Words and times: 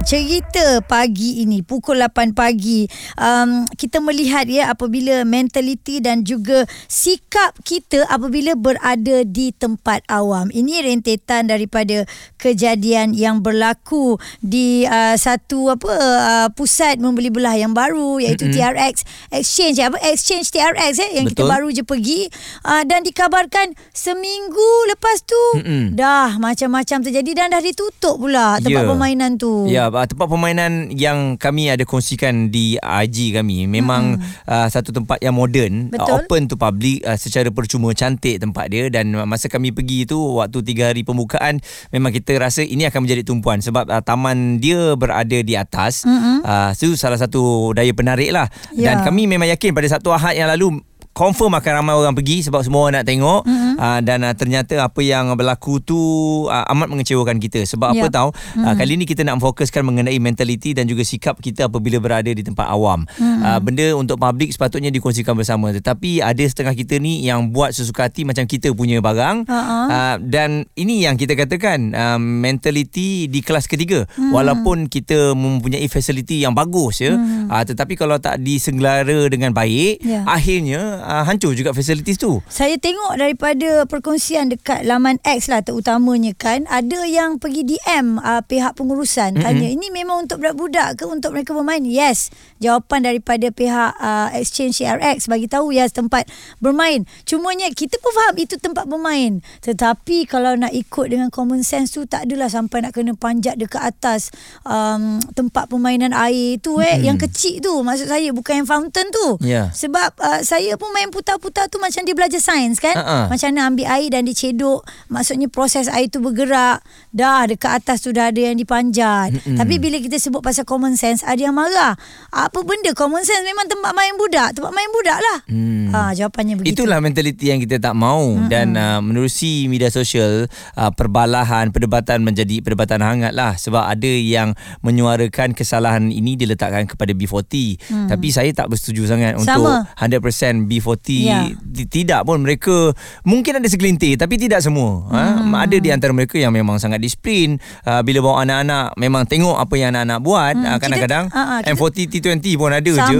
Cerita 0.00 0.80
pagi 0.88 1.44
ini 1.44 1.60
pukul 1.60 2.00
8 2.00 2.32
pagi 2.32 2.88
um, 3.20 3.68
kita 3.76 4.00
melihat 4.00 4.48
ya 4.48 4.72
apabila 4.72 5.28
mentaliti 5.28 6.00
dan 6.00 6.24
juga 6.24 6.64
sikap 6.88 7.60
kita 7.60 8.08
apabila 8.08 8.56
berada 8.56 9.20
di 9.28 9.52
tempat 9.52 10.00
awam. 10.08 10.48
Ini 10.48 10.88
rentetan 10.88 11.52
daripada 11.52 12.08
kejadian 12.40 13.12
yang 13.12 13.44
berlaku 13.44 14.16
di 14.40 14.88
uh, 14.88 15.20
satu 15.20 15.76
apa 15.76 15.92
uh, 15.92 16.48
pusat 16.56 16.96
membeli 16.96 17.28
belah 17.28 17.60
yang 17.60 17.76
baru 17.76 18.24
iaitu 18.24 18.48
mm-hmm. 18.48 18.56
TRX 18.56 18.94
Exchange 19.36 19.76
apa 19.84 20.00
Exchange 20.00 20.48
TRX 20.48 20.92
eh 20.96 21.10
yang 21.20 21.28
Betul. 21.28 21.44
kita 21.44 21.44
baru 21.44 21.68
je 21.76 21.84
pergi 21.84 22.20
uh, 22.64 22.88
dan 22.88 23.04
dikabarkan 23.04 23.76
seminggu 23.92 24.72
lepas 24.96 25.28
tu 25.28 25.42
mm-hmm. 25.60 25.92
dah 25.92 26.40
macam-macam 26.40 27.04
terjadi 27.04 27.30
dan 27.36 27.52
dah 27.52 27.60
ditutup 27.60 28.16
pula 28.16 28.56
tempat 28.64 28.80
yeah. 28.80 28.88
permainan 28.88 29.36
tu. 29.36 29.68
Ya, 29.68 29.84
yeah, 29.84 29.88
tempat 29.90 30.26
permainan 30.26 30.94
yang 30.94 31.34
kami 31.36 31.70
ada 31.70 31.82
kongsikan 31.84 32.48
di 32.48 32.78
IG 32.80 33.34
kami 33.34 33.66
memang 33.66 34.18
hmm. 34.18 34.48
uh, 34.48 34.68
satu 34.70 34.94
tempat 34.94 35.18
yang 35.20 35.36
moden, 35.36 35.90
uh, 35.94 36.16
open 36.16 36.46
to 36.46 36.54
public 36.54 37.02
uh, 37.04 37.18
secara 37.18 37.50
percuma 37.50 37.92
cantik 37.92 38.40
tempat 38.40 38.70
dia 38.70 38.86
dan 38.88 39.12
masa 39.26 39.50
kami 39.50 39.74
pergi 39.74 40.06
tu 40.06 40.18
waktu 40.38 40.62
3 40.62 40.90
hari 40.94 41.02
pembukaan 41.02 41.58
memang 41.90 42.10
kita 42.14 42.38
rasa 42.38 42.62
ini 42.62 42.86
akan 42.86 43.06
menjadi 43.06 43.22
tumpuan 43.26 43.58
sebab 43.60 43.90
uh, 43.90 44.02
taman 44.02 44.62
dia 44.62 44.94
berada 44.96 45.38
di 45.40 45.54
atas. 45.54 46.06
Hmm. 46.06 46.40
Uh, 46.40 46.70
itu 46.72 46.96
salah 46.96 47.20
satu 47.20 47.72
daya 47.76 47.92
penarik 47.92 48.32
lah. 48.32 48.48
Yeah. 48.72 48.96
Dan 48.96 49.04
kami 49.04 49.28
memang 49.28 49.50
yakin 49.52 49.76
pada 49.76 49.88
satu 49.90 50.14
Ahad 50.14 50.36
yang 50.36 50.48
lalu 50.48 50.80
confirm 51.10 51.58
akan 51.58 51.72
ramai 51.82 51.94
orang 51.98 52.14
pergi 52.14 52.46
sebab 52.46 52.62
semua 52.62 52.86
orang 52.86 53.02
nak 53.02 53.06
tengok 53.10 53.42
mm-hmm. 53.42 53.74
uh, 53.82 54.00
dan 54.00 54.22
uh, 54.22 54.34
ternyata 54.34 54.86
apa 54.86 55.00
yang 55.02 55.34
berlaku 55.34 55.82
tu 55.82 55.98
uh, 56.46 56.64
amat 56.70 56.86
mengecewakan 56.86 57.42
kita 57.42 57.66
sebab 57.66 57.92
yeah. 57.92 58.06
apa 58.06 58.14
tahu 58.14 58.28
mm-hmm. 58.30 58.64
uh, 58.64 58.74
kali 58.78 58.92
ni 58.94 59.04
kita 59.10 59.26
nak 59.26 59.42
fokuskan 59.42 59.82
mengenai 59.82 60.16
mentaliti 60.22 60.70
dan 60.70 60.86
juga 60.86 61.02
sikap 61.02 61.42
kita 61.42 61.66
apabila 61.66 61.98
berada 61.98 62.30
di 62.30 62.46
tempat 62.46 62.70
awam 62.70 63.04
mm-hmm. 63.04 63.42
uh, 63.42 63.58
benda 63.58 63.86
untuk 63.98 64.22
public 64.22 64.54
sepatutnya 64.54 64.94
dikongsikan 64.94 65.34
bersama 65.34 65.74
tetapi 65.74 66.22
ada 66.22 66.44
setengah 66.46 66.78
kita 66.78 67.02
ni 67.02 67.26
yang 67.26 67.50
buat 67.50 67.74
sesuka 67.74 68.06
hati 68.06 68.22
macam 68.22 68.46
kita 68.46 68.70
punya 68.70 69.02
barang 69.02 69.50
uh-huh. 69.50 69.86
uh, 69.90 70.16
dan 70.22 70.62
ini 70.78 71.02
yang 71.02 71.18
kita 71.18 71.34
katakan 71.34 71.90
uh, 71.90 72.22
mentaliti 72.22 73.26
di 73.26 73.42
kelas 73.42 73.66
ketiga 73.66 74.06
mm-hmm. 74.06 74.30
walaupun 74.30 74.86
kita 74.86 75.34
mempunyai 75.34 75.90
fasiliti 75.90 76.46
yang 76.46 76.54
bagus 76.54 77.02
ya 77.02 77.18
mm-hmm. 77.18 77.50
uh, 77.50 77.64
tetapi 77.66 77.98
kalau 77.98 78.22
tak 78.22 78.38
disenggara 78.38 79.26
dengan 79.26 79.50
baik 79.50 80.06
yeah. 80.06 80.22
akhirnya 80.24 80.99
uh, 81.00 81.24
hancur 81.24 81.56
juga 81.56 81.72
facilities 81.72 82.20
tu. 82.20 82.44
Saya 82.46 82.76
tengok 82.76 83.16
daripada 83.16 83.88
perkongsian 83.88 84.52
dekat 84.52 84.84
laman 84.84 85.16
X 85.24 85.48
lah 85.48 85.64
terutamanya 85.64 86.36
kan 86.36 86.68
ada 86.68 87.02
yang 87.08 87.40
pergi 87.40 87.64
DM 87.64 88.20
uh, 88.20 88.44
pihak 88.44 88.76
pengurusan 88.76 89.36
mm-hmm. 89.36 89.44
tanya 89.44 89.68
ini 89.68 89.88
memang 89.88 90.28
untuk 90.28 90.44
budak-budak 90.44 91.00
ke 91.00 91.04
untuk 91.08 91.32
mereka 91.32 91.56
bermain? 91.56 91.82
Yes. 91.82 92.28
Jawapan 92.60 93.08
daripada 93.08 93.48
pihak 93.48 93.96
uh, 93.96 94.28
Exchange 94.36 94.84
CRX 94.84 95.32
bagi 95.32 95.48
tahu 95.48 95.72
ya 95.72 95.88
yes, 95.88 95.96
tempat 95.96 96.28
bermain. 96.60 97.08
Cumanya 97.24 97.72
kita 97.72 97.96
pun 97.98 98.12
faham 98.12 98.36
itu 98.36 98.60
tempat 98.60 98.84
bermain. 98.84 99.40
Tetapi 99.64 100.28
kalau 100.28 100.54
nak 100.60 100.76
ikut 100.76 101.08
dengan 101.08 101.32
common 101.32 101.64
sense 101.64 101.96
tu 101.96 102.04
tak 102.04 102.28
adalah 102.28 102.52
sampai 102.52 102.84
nak 102.84 102.92
kena 102.92 103.16
panjat 103.16 103.56
dekat 103.56 103.80
atas 103.80 104.28
um, 104.68 105.18
tempat 105.32 105.72
permainan 105.72 106.12
air 106.12 106.60
tu 106.60 106.76
eh 106.78 107.00
mm-hmm. 107.00 107.06
yang 107.06 107.16
kecil 107.16 107.64
tu 107.64 107.80
maksud 107.80 108.10
saya 108.10 108.28
bukan 108.36 108.62
yang 108.62 108.68
fountain 108.68 109.08
tu. 109.08 109.40
Yeah. 109.40 109.72
Sebab 109.72 110.20
uh, 110.20 110.40
saya 110.44 110.76
pun 110.76 110.89
main 110.92 111.08
putar-putar 111.08 111.70
tu 111.70 111.78
macam 111.78 112.02
dia 112.02 112.14
belajar 112.14 112.40
sains 112.42 112.78
kan 112.78 112.96
uh-uh. 112.96 113.24
macam 113.30 113.46
mana 113.54 113.60
ambil 113.70 113.86
air 113.88 114.08
dan 114.12 114.22
dicedok 114.26 114.82
maksudnya 115.08 115.48
proses 115.48 115.86
air 115.88 116.10
tu 116.10 116.18
bergerak 116.18 116.82
dah 117.10 117.46
dekat 117.46 117.82
atas 117.82 118.02
tu 118.02 118.14
dah 118.14 118.30
ada 118.30 118.38
yang 118.38 118.58
dipanjat 118.58 119.34
mm-hmm. 119.34 119.58
tapi 119.58 119.82
bila 119.82 119.98
kita 119.98 120.18
sebut 120.18 120.42
pasal 120.42 120.66
common 120.66 120.94
sense 120.94 121.22
ada 121.26 121.38
yang 121.38 121.54
marah 121.54 121.94
apa 122.30 122.58
benda 122.62 122.92
common 122.92 123.22
sense 123.22 123.42
memang 123.46 123.66
tempat 123.66 123.92
main 123.94 124.14
budak 124.18 124.54
tempat 124.54 124.72
main 124.74 124.90
budak 124.90 125.18
lah 125.18 125.38
mm. 125.46 125.86
ha, 125.94 125.98
jawapannya 126.12 126.54
begitu 126.60 126.82
itulah 126.82 126.98
mentaliti 126.98 127.50
yang 127.50 127.60
kita 127.62 127.80
tak 127.80 127.94
mau 127.94 128.22
mm-hmm. 128.22 128.50
dan 128.50 128.68
uh, 128.74 129.00
menerusi 129.02 129.70
media 129.70 129.88
sosial 129.88 130.46
uh, 130.76 130.90
perbalahan 130.94 131.70
perdebatan 131.70 132.22
menjadi 132.22 132.62
perdebatan 132.62 133.02
hangat 133.02 133.32
lah 133.34 133.54
sebab 133.56 133.86
ada 133.86 134.10
yang 134.10 134.52
menyuarakan 134.84 135.54
kesalahan 135.54 136.10
ini 136.10 136.34
diletakkan 136.36 136.86
kepada 136.86 137.14
B40 137.14 137.80
mm. 137.80 138.08
tapi 138.10 138.28
saya 138.30 138.50
tak 138.52 138.70
bersetuju 138.70 139.10
sangat 139.10 139.38
Sama. 139.42 139.86
untuk 139.86 140.24
100% 140.26 140.68
B40 140.70 140.79
yeah. 141.28 141.44
tidak 141.86 142.24
pun 142.24 142.42
mereka 142.42 142.92
mungkin 143.22 143.60
ada 143.60 143.68
segelintir 143.68 144.16
tapi 144.16 144.40
tidak 144.40 144.64
semua 144.64 145.06
ha? 145.12 145.38
hmm. 145.38 145.52
ha? 145.52 145.64
ada 145.68 145.76
di 145.76 145.88
antara 145.92 146.10
mereka 146.10 146.40
yang 146.40 146.50
memang 146.50 146.80
sangat 146.80 146.98
disiplin 146.98 147.60
uh, 147.86 148.00
bila 148.00 148.24
bawa 148.24 148.34
anak-anak 148.42 148.96
memang 148.96 149.28
tengok 149.28 149.56
apa 149.60 149.74
yang 149.76 149.92
anak-anak 149.94 150.18
buat 150.24 150.54
hmm. 150.56 150.66
uh, 150.66 150.78
kadang-kadang 150.80 151.24
kita, 151.28 151.38
uh, 151.38 151.52
uh, 151.60 151.70
M40 151.76 151.98
T20 152.10 152.46
pun 152.56 152.70
ada 152.72 152.92
sama. 152.92 153.08
je 153.08 153.18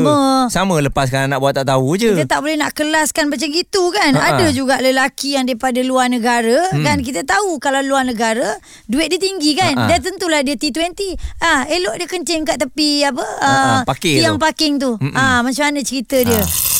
sama 0.51 0.75
lepaskan 0.83 1.21
anak 1.31 1.39
buat 1.39 1.55
tak 1.55 1.67
tahu 1.69 1.89
je 2.01 2.13
kita 2.17 2.27
tak 2.27 2.41
boleh 2.43 2.57
nak 2.59 2.73
kelaskan 2.75 3.31
macam 3.31 3.49
gitu 3.53 3.83
kan 3.93 4.13
uh-huh. 4.17 4.29
ada 4.35 4.47
juga 4.51 4.81
lelaki 4.81 5.37
yang 5.37 5.45
daripada 5.45 5.81
luar 5.85 6.09
negara 6.11 6.73
hmm. 6.73 6.85
kan 6.85 6.97
kita 7.05 7.23
tahu 7.23 7.61
kalau 7.63 7.85
luar 7.85 8.03
negara 8.09 8.57
duit 8.89 9.13
dia 9.13 9.21
tinggi 9.21 9.55
kan 9.55 9.77
uh-huh. 9.77 9.89
dan 9.89 9.99
tentulah 10.01 10.41
dia 10.43 10.57
T20 10.57 11.17
ah 11.45 11.69
elok 11.69 11.95
dia 12.01 12.07
kencing 12.09 12.43
kat 12.49 12.57
tepi 12.59 13.05
apa 13.07 13.23
uh, 13.23 13.81
uh, 13.85 13.97
tiang 14.01 14.37
tu. 14.37 14.43
parking 14.43 14.75
tu 14.81 14.91
ah 15.15 15.45
macam 15.45 15.71
mana 15.71 15.81
cerita 15.85 16.19
dia 16.23 16.41
uh. 16.41 16.80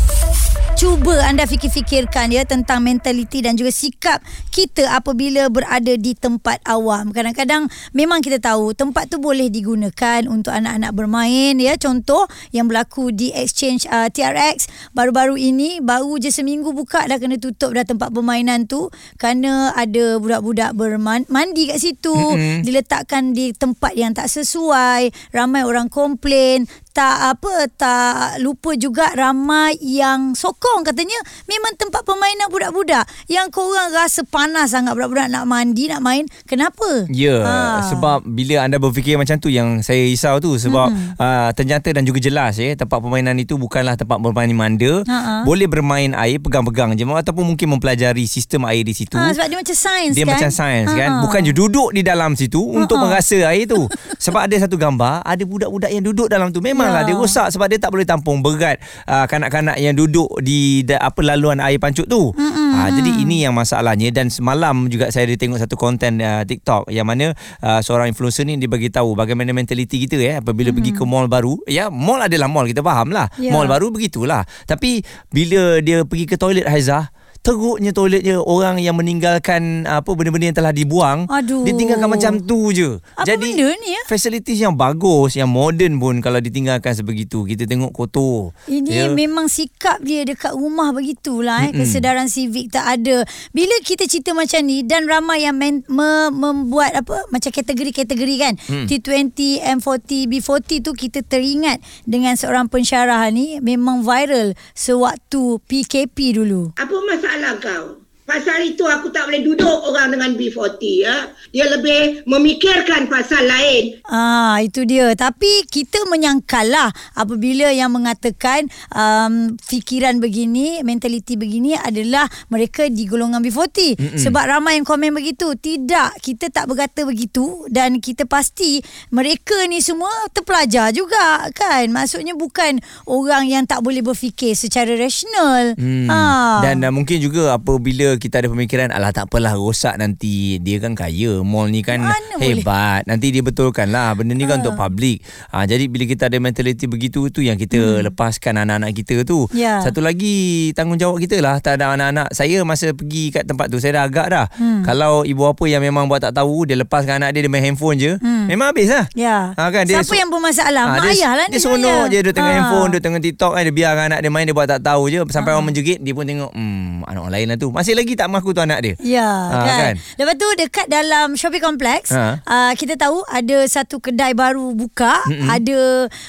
cuba 0.81 1.13
anda 1.29 1.45
fikir-fikirkan 1.45 2.33
ya 2.33 2.41
tentang 2.41 2.81
mentaliti 2.81 3.45
dan 3.45 3.53
juga 3.53 3.69
sikap 3.69 4.17
kita 4.49 4.89
apabila 4.89 5.45
berada 5.45 5.93
di 5.93 6.17
tempat 6.17 6.57
awam. 6.65 7.13
Kadang-kadang 7.13 7.69
memang 7.93 8.25
kita 8.25 8.41
tahu 8.41 8.73
tempat 8.73 9.05
tu 9.05 9.21
boleh 9.21 9.53
digunakan 9.53 10.25
untuk 10.25 10.49
anak-anak 10.49 10.89
bermain 10.97 11.53
ya. 11.61 11.77
Contoh 11.77 12.25
yang 12.49 12.65
berlaku 12.65 13.13
di 13.13 13.29
Exchange 13.29 13.85
uh, 13.93 14.09
TRX 14.09 14.89
baru-baru 14.97 15.37
ini 15.37 15.85
baru 15.85 16.17
je 16.17 16.33
seminggu 16.33 16.73
buka 16.73 17.05
dah 17.05 17.21
kena 17.21 17.37
tutup 17.37 17.77
dah 17.77 17.85
tempat 17.85 18.09
permainan 18.09 18.65
tu 18.65 18.89
kerana 19.21 19.77
ada 19.77 20.17
budak-budak 20.17 20.73
bermandi 20.73 21.69
kat 21.69 21.77
situ, 21.77 22.09
mm-hmm. 22.09 22.65
diletakkan 22.65 23.37
di 23.37 23.53
tempat 23.53 23.93
yang 23.93 24.17
tak 24.17 24.33
sesuai, 24.33 25.13
ramai 25.29 25.61
orang 25.61 25.93
komplain, 25.93 26.65
tak 26.91 27.35
apa 27.35 27.71
tak 27.79 28.43
lupa 28.43 28.75
juga 28.75 29.11
ramai 29.15 29.79
yang 29.79 30.35
sokong. 30.35 30.83
Katanya 30.83 31.15
memang 31.47 31.75
tempat 31.79 32.03
permainan 32.03 32.51
budak-budak. 32.51 33.07
Yang 33.31 33.47
kau 33.55 33.71
orang 33.71 33.95
rasa 33.95 34.27
panas 34.27 34.75
sangat 34.75 34.95
budak-budak 34.95 35.31
nak 35.31 35.47
mandi 35.47 35.87
nak 35.87 36.03
main 36.03 36.27
kenapa? 36.43 37.07
Ya 37.07 37.39
yeah, 37.39 37.41
ha. 37.43 37.57
sebab 37.87 38.27
bila 38.27 38.67
anda 38.67 38.75
berfikir 38.75 39.15
macam 39.15 39.39
tu 39.39 39.47
yang 39.47 39.79
saya 39.79 40.03
risau 40.03 40.39
tu 40.43 40.59
sebab 40.59 40.91
hmm. 40.91 41.15
uh, 41.15 41.49
ternyata 41.55 41.95
dan 41.95 42.03
juga 42.03 42.19
jelas 42.19 42.59
ya 42.59 42.75
tempat 42.75 42.99
permainan 42.99 43.39
itu 43.39 43.55
bukanlah 43.55 43.95
tempat 43.95 44.19
bermain 44.19 44.51
manda. 44.51 45.03
Ha-ha. 45.07 45.47
boleh 45.47 45.65
bermain 45.71 46.11
air 46.11 46.37
pegang-pegang 46.43 46.93
je 46.99 47.07
ataupun 47.07 47.43
mungkin 47.47 47.77
mempelajari 47.77 48.27
sistem 48.27 48.67
air 48.67 48.83
di 48.83 48.91
situ. 48.95 49.15
Ha, 49.15 49.31
sebab 49.31 49.47
dia 49.47 49.57
macam 49.59 49.77
sains 49.77 50.13
dia 50.15 50.23
kan? 50.27 50.35
macam 50.35 50.49
sains 50.51 50.89
kan? 50.91 51.09
Bukan 51.23 51.39
je 51.47 51.53
duduk 51.55 51.89
di 51.95 52.01
dalam 52.03 52.35
situ 52.35 52.59
Ha-ha. 52.59 52.79
untuk 52.83 52.97
merasa 52.99 53.37
air 53.51 53.67
tu. 53.67 53.87
Sebab 54.19 54.47
ada 54.47 54.55
satu 54.59 54.75
gambar 54.75 55.23
ada 55.23 55.43
budak-budak 55.43 55.91
yang 55.91 56.03
duduk 56.03 56.27
dalam 56.27 56.49
tu. 56.51 56.59
Memang 56.59 56.80
memanglah 56.81 57.03
ya. 57.05 57.07
dia 57.13 57.15
rosak 57.15 57.47
sebab 57.53 57.65
dia 57.69 57.79
tak 57.79 57.91
boleh 57.93 58.05
tampung 58.07 58.41
berat 58.41 58.81
uh, 59.05 59.25
kanak-kanak 59.29 59.77
yang 59.77 59.93
duduk 59.93 60.27
di 60.41 60.81
da, 60.81 60.97
apa 60.97 61.21
laluan 61.21 61.61
air 61.61 61.77
pancut 61.77 62.09
tu. 62.09 62.33
Uh, 62.33 62.89
jadi 62.89 63.11
ini 63.21 63.45
yang 63.45 63.53
masalahnya 63.53 64.09
dan 64.09 64.33
semalam 64.33 64.89
juga 64.89 65.13
saya 65.13 65.29
ada 65.29 65.35
tengok 65.37 65.59
satu 65.61 65.75
konten 65.77 66.17
uh, 66.23 66.41
TikTok 66.41 66.89
yang 66.89 67.05
mana 67.05 67.37
uh, 67.61 67.79
seorang 67.83 68.09
influencer 68.09 68.47
ni 68.47 68.57
dia 68.57 68.65
bagi 68.71 68.89
tahu 68.89 69.13
bagaimana 69.13 69.53
mentaliti 69.53 70.01
kita 70.07 70.17
ya 70.17 70.33
apabila 70.41 70.73
mm-hmm. 70.73 70.77
pergi 70.81 70.91
ke 70.97 71.03
mall 71.05 71.27
baru. 71.29 71.53
Ya, 71.69 71.93
mall 71.93 72.25
adalah 72.25 72.49
mall 72.49 72.65
kita 72.65 72.81
faham 72.81 73.13
lah. 73.13 73.29
Yeah. 73.37 73.53
Mall 73.53 73.69
baru 73.69 73.93
begitulah. 73.93 74.43
Tapi 74.65 75.05
bila 75.29 75.79
dia 75.79 76.01
pergi 76.07 76.25
ke 76.25 76.35
toilet 76.39 76.65
Haizah 76.65 77.20
teruknya 77.41 77.89
toilet 77.89 78.21
je 78.21 78.37
orang 78.37 78.77
yang 78.77 78.93
meninggalkan 78.93 79.83
apa 79.83 80.13
benda-benda 80.13 80.45
yang 80.47 80.57
telah 80.57 80.69
dibuang 80.69 81.25
Aduh. 81.25 81.65
ditinggalkan 81.65 82.05
macam 82.05 82.31
tu 82.39 82.69
je. 82.69 83.01
Apa 83.17 83.25
Jadi 83.27 83.57
benda 83.57 83.67
ni, 83.75 83.89
ya? 83.91 84.01
facilities 84.05 84.61
yang 84.61 84.77
bagus, 84.77 85.33
yang 85.33 85.49
moden 85.49 85.97
pun 85.97 86.21
kalau 86.21 86.37
ditinggalkan 86.37 86.93
sebegitu 86.93 87.43
kita 87.43 87.65
tengok 87.65 87.89
kotor. 87.91 88.53
Ini 88.65 88.89
Ya. 88.91 89.05
memang 89.09 89.49
sikap 89.49 89.99
dia 89.99 90.21
dekat 90.21 90.53
rumah 90.53 90.93
begitulah 90.93 91.65
eh. 91.65 91.73
Kesedaran 91.73 92.29
sivik 92.29 92.69
tak 92.69 92.85
ada. 92.85 93.25
Bila 93.49 93.73
kita 93.81 94.05
cerita 94.05 94.31
macam 94.31 94.61
ni 94.61 94.85
dan 94.85 95.09
ramai 95.09 95.41
yang 95.41 95.57
men, 95.57 95.81
me, 95.89 96.29
membuat 96.29 96.93
apa 96.93 97.25
macam 97.27 97.49
kategori-kategori 97.49 98.35
kan. 98.37 98.53
Mm. 98.69 98.85
T20, 98.85 99.39
M40, 99.81 100.11
B40 100.29 100.69
tu 100.79 100.91
kita 100.93 101.25
teringat 101.25 101.81
dengan 102.05 102.37
seorang 102.37 102.69
pensyarah 102.69 103.25
ni 103.33 103.57
memang 103.59 104.05
viral 104.05 104.53
sewaktu 104.75 105.57
PKP 105.65 106.37
dulu. 106.37 106.75
Apa 106.75 106.95
masalah 107.01 107.30
alagoa 107.33 107.95
Pasal 108.31 108.63
itu 108.63 108.87
aku 108.87 109.11
tak 109.11 109.27
boleh 109.27 109.43
duduk 109.43 109.91
orang 109.91 110.15
dengan 110.15 110.31
B40 110.39 110.79
ya. 111.03 111.35
Dia 111.51 111.67
lebih 111.67 112.23
memikirkan 112.23 113.11
pasal 113.11 113.43
lain. 113.43 113.99
Ah 114.07 114.55
itu 114.63 114.87
dia. 114.87 115.11
Tapi 115.19 115.67
kita 115.67 116.07
menyangkal 116.07 116.63
lah 116.71 116.95
apabila 117.11 117.67
yang 117.75 117.91
mengatakan 117.91 118.71
um, 118.95 119.59
fikiran 119.59 120.23
begini, 120.23 120.79
mentaliti 120.79 121.35
begini 121.35 121.75
adalah 121.75 122.23
mereka 122.47 122.87
di 122.87 123.03
golongan 123.03 123.43
B40. 123.43 123.99
Mm-mm. 123.99 124.19
Sebab 124.23 124.43
ramai 124.47 124.79
yang 124.79 124.87
komen 124.87 125.11
begitu. 125.11 125.51
Tidak, 125.51 126.23
kita 126.23 126.47
tak 126.55 126.71
berkata 126.71 127.03
begitu 127.03 127.67
dan 127.67 127.99
kita 127.99 128.23
pasti 128.23 128.79
mereka 129.11 129.59
ni 129.67 129.83
semua 129.83 130.31
terpelajar 130.31 130.95
juga 130.95 131.51
kan. 131.51 131.83
Maksudnya 131.91 132.39
bukan 132.39 132.79
orang 133.11 133.51
yang 133.51 133.67
tak 133.67 133.83
boleh 133.83 133.99
berfikir 133.99 134.55
secara 134.55 134.95
rasional. 134.95 135.75
Hmm. 135.75 136.07
Ha. 136.07 136.21
Dan 136.63 136.87
uh, 136.87 136.95
mungkin 136.95 137.19
juga 137.19 137.59
apabila 137.59 138.20
kita 138.21 138.45
ada 138.45 138.47
pemikiran 138.53 138.93
alah 138.93 139.09
tak 139.09 139.25
apalah 139.25 139.57
rosak 139.57 139.97
nanti. 139.97 140.61
Dia 140.61 140.77
kan 140.77 140.93
kaya. 140.93 141.41
Mall 141.41 141.73
ni 141.73 141.81
kan 141.81 141.97
Mana 141.97 142.37
hebat. 142.37 143.01
Nanti 143.09 143.33
dia 143.33 143.41
betulkan 143.41 143.89
lah. 143.89 144.13
Benda 144.13 144.37
ni 144.37 144.45
kan 144.45 144.61
untuk 144.61 144.77
public. 144.77 145.25
Ha, 145.49 145.65
jadi 145.65 145.89
bila 145.89 146.05
kita 146.05 146.29
ada 146.29 146.37
mentaliti 146.37 146.85
begitu 146.85 147.33
tu 147.33 147.41
yang 147.41 147.57
kita 147.57 147.81
hmm. 147.81 148.13
lepaskan 148.13 148.61
anak-anak 148.61 148.93
kita 148.93 149.25
tu. 149.25 149.49
Ya. 149.57 149.81
satu 149.81 150.05
lagi 150.05 150.69
tanggungjawab 150.77 151.17
kita 151.17 151.41
lah. 151.41 151.57
Terhadap 151.57 151.97
anak-anak. 151.97 152.29
Saya 152.29 152.61
masa 152.61 152.93
pergi 152.93 153.33
kat 153.33 153.49
tempat 153.49 153.73
tu 153.73 153.81
saya 153.81 153.97
dah 153.97 154.03
agak 154.05 154.27
dah. 154.29 154.45
Hmm. 154.53 154.85
kalau 154.85 155.25
ibu 155.25 155.41
apa 155.47 155.63
yang 155.65 155.81
memang 155.81 156.05
buat 156.05 156.21
tak 156.21 156.37
tahu 156.37 156.69
dia 156.69 156.77
lepaskan 156.77 157.25
anak 157.25 157.33
dia 157.33 157.41
dia 157.47 157.51
main 157.51 157.65
handphone 157.65 157.97
je. 157.97 158.21
Hmm. 158.21 158.45
memang 158.45 158.69
habis 158.69 158.93
lah. 158.93 159.09
Ya. 159.17 159.57
Ha, 159.57 159.73
kan, 159.73 159.89
dia 159.89 160.03
Siapa 160.03 160.13
su- 160.13 160.19
yang 160.19 160.29
bermasalah? 160.29 160.83
Mak 160.85 160.99
dia, 161.01 161.11
ayah 161.17 161.31
lah 161.33 161.45
Dia 161.49 161.57
ni 161.57 161.63
seronok 161.63 162.03
je. 162.11 162.19
Dia 162.21 162.33
tengah 162.35 162.51
Ha. 162.51 162.57
handphone 162.59 162.89
Dia 162.91 162.99
tengah 162.99 163.21
TikTok 163.23 163.51
kan? 163.55 163.61
Dia 163.63 163.73
biarkan 163.73 164.03
anak 164.11 164.19
dia 164.19 164.29
main 164.29 164.45
Dia 164.45 164.53
buat 164.53 164.67
tak 164.67 164.81
tahu 164.83 165.07
je. 165.07 165.23
Sampai 165.31 165.55
orang 165.55 165.71
menjerit 165.71 166.03
Dia 166.03 166.13
pun 166.13 166.27
tengok 166.27 166.51
Hmm 166.51 167.01
anak 167.07 167.21
orang 167.23 167.33
lain 167.33 167.45
lah 167.53 167.57
tu. 167.57 167.67
Masih 167.71 167.93
lagi 167.95 168.10
tak 168.13 168.27
mengaku 168.27 168.51
tu 168.51 168.59
anak 168.59 168.79
dia 168.79 168.93
Ya 168.99 169.23
Ha, 169.23 169.57
kan? 169.57 169.79
kan? 169.81 169.93
Lepas 170.15 170.35
tu 170.35 170.47
dekat 170.55 170.85
dalam 170.87 171.33
shopping 171.33 171.59
complex 171.59 172.11
Ha. 172.11 172.39
uh, 172.39 172.71
Kita 172.73 172.95
tahu 172.95 173.23
ada 173.25 173.63
satu 173.65 173.97
kedai 173.97 174.31
baru 174.31 174.71
buka 174.71 175.23
Mm-mm. 175.25 175.47
Ada 175.47 175.79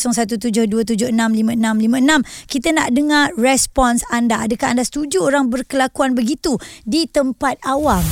0172765656 1.13 2.51
kita 2.51 2.69
nak 2.75 2.89
dengar 2.95 3.27
respons 3.37 4.03
anda. 4.11 4.47
Adakah 4.47 4.77
anda 4.77 4.85
setuju 4.87 5.27
orang 5.27 5.51
berkelakuan 5.51 6.15
begitu 6.15 6.57
di 6.87 7.07
tempat 7.11 7.59
awam? 7.67 8.03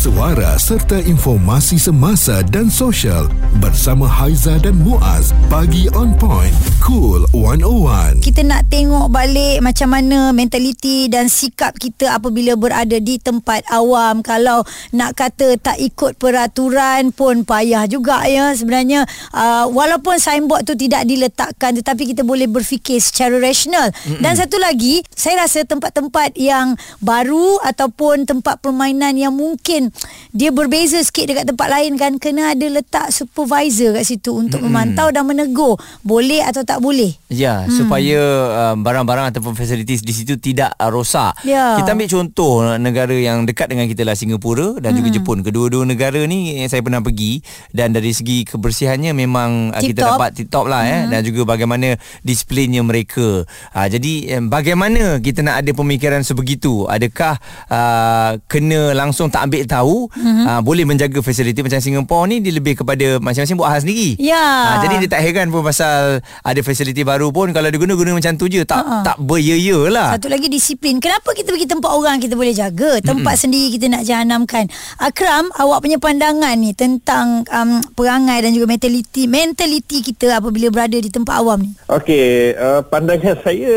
Suara 0.00 0.56
serta 0.56 0.96
informasi 0.96 1.76
semasa 1.76 2.40
dan 2.40 2.72
sosial 2.72 3.28
bersama 3.60 4.08
Haiza 4.08 4.56
dan 4.56 4.80
Muaz. 4.80 5.36
Pagi 5.52 5.92
on 5.92 6.16
point. 6.16 6.56
Cool 6.80 7.28
101. 7.36 8.24
kita 8.24 8.40
nak 8.40 8.64
tengok 8.72 9.12
balik 9.12 9.60
macam 9.60 9.92
mana 9.92 10.32
mentaliti 10.32 11.04
dan 11.12 11.28
sikap 11.28 11.76
kita 11.76 12.16
apabila 12.16 12.56
berada 12.56 12.96
di 12.96 13.20
tempat 13.20 13.60
awam. 13.68 14.24
Kalau 14.24 14.64
nak 14.96 15.20
kata 15.20 15.60
tak 15.60 15.76
ikut 15.76 16.16
peraturan 16.16 17.12
pun 17.12 17.44
payah 17.44 17.84
juga 17.84 18.24
ya 18.24 18.56
sebenarnya. 18.56 19.04
Uh, 19.36 19.68
walaupun 19.68 20.16
signboard 20.16 20.64
tu 20.64 20.80
tidak 20.80 21.04
diletakkan 21.04 21.76
tetapi 21.76 22.16
kita 22.16 22.24
boleh 22.24 22.48
berfikir 22.48 23.04
secara 23.04 23.36
rasional. 23.36 23.92
Mm-hmm. 23.92 24.24
Dan 24.24 24.32
satu 24.32 24.56
lagi, 24.56 25.04
saya 25.12 25.44
rasa 25.44 25.68
tempat-tempat 25.68 26.40
yang 26.40 26.72
baru 27.04 27.60
ataupun 27.68 28.24
tempat 28.24 28.64
permainan 28.64 29.20
yang 29.20 29.36
mungkin 29.36 29.89
dia 30.30 30.54
berbeza 30.54 30.98
sikit 31.02 31.30
dekat 31.30 31.44
tempat 31.50 31.68
lain 31.70 31.98
kan 31.98 32.16
kena 32.16 32.54
ada 32.54 32.66
letak 32.66 33.10
supervisor 33.10 33.96
kat 33.98 34.04
situ 34.06 34.34
untuk 34.34 34.62
mm-hmm. 34.62 34.94
memantau 34.94 35.08
dan 35.10 35.26
menegur 35.26 35.76
boleh 36.06 36.42
atau 36.44 36.62
tak 36.66 36.78
boleh. 36.82 37.14
Ya, 37.30 37.62
hmm. 37.62 37.70
supaya 37.70 38.20
uh, 38.50 38.74
barang-barang 38.78 39.34
ataupun 39.34 39.54
facilities 39.54 40.02
di 40.02 40.10
situ 40.10 40.38
tidak 40.38 40.74
uh, 40.78 40.90
rosak. 40.90 41.38
Ya. 41.46 41.78
Kita 41.78 41.94
ambil 41.94 42.10
contoh 42.10 42.66
uh, 42.66 42.78
negara 42.78 43.14
yang 43.14 43.46
dekat 43.46 43.70
dengan 43.70 43.86
kita 43.86 44.02
lah 44.02 44.18
Singapura 44.18 44.78
dan 44.82 44.94
hmm. 44.94 44.98
juga 44.98 45.08
Jepun. 45.14 45.38
Kedua-dua 45.46 45.86
negara 45.86 46.20
ni 46.26 46.62
eh, 46.62 46.68
saya 46.68 46.82
pernah 46.82 47.02
pergi 47.02 47.42
dan 47.70 47.94
dari 47.94 48.10
segi 48.10 48.46
kebersihannya 48.46 49.14
memang 49.14 49.74
uh, 49.74 49.80
kita 49.80 50.02
Tip-top. 50.02 50.18
dapat 50.18 50.30
tip-top 50.36 50.66
lah 50.66 50.82
eh 50.86 51.02
dan 51.10 51.20
juga 51.26 51.42
bagaimana 51.46 51.96
displaynya 52.22 52.82
mereka. 52.84 53.46
Uh, 53.72 53.88
jadi 53.88 54.38
um, 54.38 54.52
bagaimana 54.52 55.18
kita 55.22 55.42
nak 55.42 55.64
ada 55.64 55.70
pemikiran 55.72 56.22
sebegitu? 56.22 56.86
Adakah 56.90 57.38
uh, 57.70 58.30
kena 58.50 58.92
langsung 58.94 59.32
tak 59.32 59.48
ambil 59.48 59.62
tahu 59.64 59.79
hmm. 59.86 60.44
uh, 60.44 60.60
boleh 60.60 60.84
menjaga 60.84 61.22
fasiliti 61.22 61.64
macam 61.64 61.80
Singapura 61.80 62.26
ni 62.28 62.42
dia 62.44 62.52
lebih 62.52 62.82
kepada 62.82 63.22
masing-masing 63.22 63.56
buat 63.56 63.70
hal 63.70 63.80
sendiri. 63.84 64.18
Ya. 64.20 64.36
Ah, 64.40 64.76
jadi 64.84 65.06
dia 65.06 65.08
tak 65.08 65.22
heran 65.24 65.48
pun 65.48 65.62
pasal 65.64 66.20
ada 66.20 66.60
fasiliti 66.60 67.06
baru 67.06 67.30
pun 67.30 67.54
kalau 67.54 67.68
dia 67.68 67.78
guna-guna 67.78 68.16
macam 68.16 68.34
tu 68.36 68.50
je 68.50 68.64
tak 68.66 68.80
Ha-ha. 68.80 69.04
tak 69.04 69.16
berya-ya 69.20 69.88
lah. 69.92 70.16
Satu 70.16 70.32
lagi 70.32 70.48
disiplin. 70.48 70.98
Kenapa 70.98 71.30
kita 71.36 71.52
pergi 71.52 71.68
tempat 71.68 71.90
orang 71.92 72.16
kita 72.18 72.34
boleh 72.34 72.54
jaga? 72.56 72.98
Tempat 73.04 73.34
Mm-mm. 73.36 73.42
sendiri 73.46 73.68
kita 73.76 73.86
nak 73.92 74.02
jahanamkan. 74.08 74.64
Akram, 74.98 75.52
awak 75.54 75.84
punya 75.84 76.00
pandangan 76.00 76.56
ni 76.56 76.72
tentang 76.72 77.44
um, 77.48 77.80
perangai 77.94 78.40
dan 78.42 78.50
juga 78.56 78.72
mentaliti 78.72 79.28
mentaliti 79.28 80.00
kita 80.00 80.40
apabila 80.40 80.72
berada 80.72 80.96
di 80.96 81.12
tempat 81.12 81.34
awam 81.38 81.62
ni. 81.62 81.72
Okey, 81.86 82.56
uh, 82.56 82.80
pandangan 82.86 83.36
saya 83.46 83.76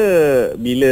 bila 0.57 0.91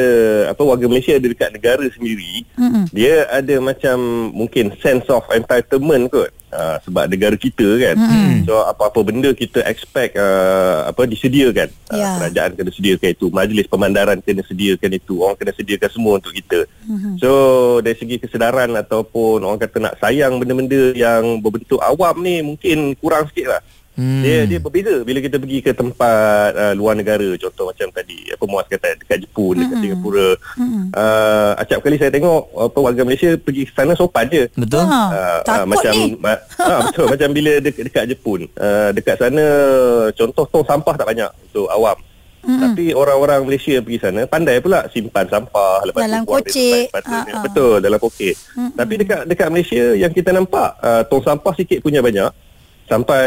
apa 0.52 0.62
warga 0.62 0.86
Malaysia 0.86 1.16
ada 1.16 1.28
dekat 1.28 1.50
negara 1.56 1.86
sendiri, 1.96 2.46
Mm-mm. 2.60 2.86
dia 2.92 3.26
ada 3.32 3.56
macam 3.64 4.30
mungkin 4.36 4.76
sense 4.84 5.01
of 5.10 5.26
entitlement 5.32 6.12
kot. 6.12 6.32
Uh, 6.52 6.76
sebab 6.84 7.08
negara 7.08 7.40
kita 7.40 7.64
kan. 7.80 7.96
Mm-mm. 7.96 8.44
So 8.44 8.60
apa-apa 8.68 9.08
benda 9.08 9.32
kita 9.32 9.64
expect 9.64 10.20
uh, 10.20 10.84
apa 10.84 11.08
disediakan. 11.08 11.72
Ya. 11.96 12.04
Uh, 12.04 12.16
kerajaan 12.20 12.52
kena 12.60 12.72
sediakan 12.76 13.10
itu, 13.16 13.26
majlis 13.32 13.72
pemandaran 13.72 14.20
kena 14.20 14.44
sediakan 14.44 14.92
itu, 15.00 15.24
orang 15.24 15.40
kena 15.40 15.56
sediakan 15.56 15.90
semua 15.96 16.20
untuk 16.20 16.36
kita. 16.36 16.68
Mhm. 16.92 17.24
So 17.24 17.32
dari 17.80 17.96
segi 17.96 18.20
kesedaran 18.20 18.76
ataupun 18.76 19.48
orang 19.48 19.64
kata 19.64 19.80
nak 19.80 19.96
sayang 20.04 20.44
benda-benda 20.44 20.92
yang 20.92 21.40
berbentuk 21.40 21.80
awam 21.80 22.20
ni 22.20 22.44
mungkin 22.44 23.00
kurang 23.00 23.32
sikit 23.32 23.56
lah. 23.56 23.62
Hmm. 23.92 24.24
Dia 24.24 24.48
dia 24.48 24.60
berbeza 24.64 25.04
bila 25.04 25.20
kita 25.20 25.36
pergi 25.36 25.60
ke 25.60 25.72
tempat 25.76 26.52
uh, 26.56 26.74
luar 26.80 26.96
negara 26.96 27.28
contoh 27.36 27.68
macam 27.68 27.92
tadi 27.92 28.24
apa 28.32 28.44
Muaz 28.48 28.68
kata 28.72 28.96
dekat 28.96 29.28
Jepun 29.28 29.60
dekat 29.60 29.76
hmm. 29.76 29.84
Singapura. 29.84 30.30
Hmm. 30.56 30.84
Uh, 30.96 31.52
acap 31.60 31.80
kali 31.84 32.00
saya 32.00 32.12
tengok 32.16 32.42
apa 32.56 32.80
warga 32.80 33.02
Malaysia 33.04 33.36
pergi 33.36 33.68
ke 33.68 33.72
sana 33.76 33.92
sopan 33.94 34.32
je. 34.32 34.48
Betul. 34.56 34.88
Ha, 34.88 35.00
Uh, 35.12 35.40
takut 35.44 35.68
macam 35.76 35.94
ni. 35.98 36.16
uh, 36.16 36.40
uh, 36.72 36.80
betul 36.88 37.06
macam 37.12 37.30
bila 37.36 37.52
dekat, 37.60 37.84
dekat 37.90 38.04
Jepun 38.16 38.40
uh, 38.56 38.90
dekat 38.96 39.16
sana 39.20 39.44
contoh 40.16 40.46
tong 40.48 40.66
sampah 40.66 40.96
tak 40.96 41.08
banyak 41.12 41.32
untuk 41.52 41.68
awam. 41.68 41.98
Mm-hmm. 42.42 42.62
Tapi 42.64 42.86
orang-orang 42.98 43.40
Malaysia 43.46 43.76
pergi 43.86 44.00
sana 44.02 44.26
pandai 44.26 44.58
pula 44.58 44.90
simpan 44.90 45.30
sampah 45.30 45.86
lepas 45.86 46.02
Dalam 46.02 46.26
tu 46.26 46.34
sepatutnya. 46.50 47.34
Ha-ha. 47.38 47.44
Betul 47.46 47.76
dalam 47.86 48.00
kokek. 48.02 48.34
Mm-hmm. 48.34 48.72
Tapi 48.80 48.94
dekat 48.98 49.22
dekat 49.30 49.48
Malaysia 49.54 49.84
yang 49.94 50.10
kita 50.10 50.34
nampak 50.34 50.74
uh, 50.82 51.06
tong 51.06 51.22
sampah 51.22 51.54
sikit 51.54 51.84
punya 51.86 52.02
banyak 52.02 52.32
sampai 52.92 53.26